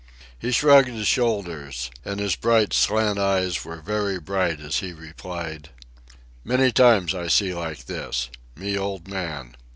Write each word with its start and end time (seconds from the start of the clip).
He 0.39 0.51
shrugged 0.51 0.87
his 0.87 1.05
shoulders, 1.05 1.91
and 2.03 2.19
his 2.19 2.35
bright 2.35 2.73
slant 2.73 3.19
eyes 3.19 3.63
were 3.63 3.81
very 3.83 4.19
bright 4.19 4.59
as 4.59 4.77
he 4.79 4.93
replied: 4.93 5.69
"Many 6.43 6.71
times 6.71 7.13
I 7.13 7.27
see 7.27 7.53
like 7.53 7.85
this. 7.85 8.31
Me 8.55 8.75
old 8.75 9.07
man. 9.07 9.55